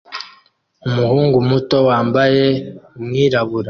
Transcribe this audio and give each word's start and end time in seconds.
Umuhungu 0.87 1.37
muto 1.49 1.77
wambaye 1.87 2.45
umwirabura 2.97 3.59